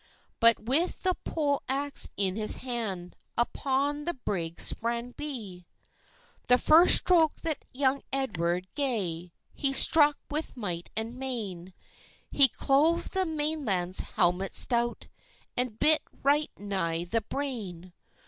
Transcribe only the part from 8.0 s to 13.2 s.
Edward ga'e, He struck with might and main; He clove